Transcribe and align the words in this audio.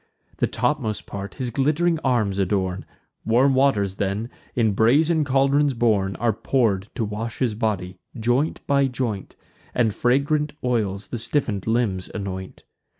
The 0.37 0.47
topmost 0.47 1.05
part 1.05 1.35
his 1.35 1.51
glitt'ring 1.51 1.99
arms 2.03 2.39
adorn; 2.39 2.85
Warm 3.23 3.53
waters, 3.53 3.97
then, 3.97 4.31
in 4.55 4.71
brazen 4.73 5.23
caldrons 5.23 5.75
borne, 5.75 6.15
Are 6.15 6.33
pour'd 6.33 6.89
to 6.95 7.05
wash 7.05 7.37
his 7.37 7.53
body, 7.53 7.99
joint 8.19 8.65
by 8.65 8.87
joint, 8.87 9.35
And 9.75 9.93
fragrant 9.93 10.53
oils 10.63 11.09
the 11.09 11.19
stiffen'd 11.19 11.67
limbs 11.67 12.09
anoint. 12.15 12.63